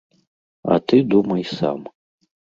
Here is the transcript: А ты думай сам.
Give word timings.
А 0.75 0.77
ты 0.93 1.03
думай 1.11 1.43
сам. 1.59 1.79